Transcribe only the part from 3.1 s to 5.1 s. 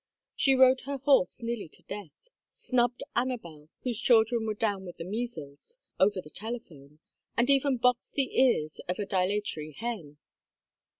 Anabel whose children were down with the